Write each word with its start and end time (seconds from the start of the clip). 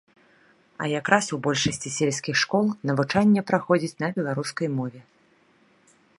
А 0.85 0.87
якраз 0.99 1.25
у 1.37 1.37
большасці 1.47 1.93
сельскіх 1.97 2.35
школ 2.45 2.65
навучанне 2.91 3.41
праходзіць 3.53 3.95
на 4.01 4.07
беларускай 4.19 4.67
мове. 4.81 4.99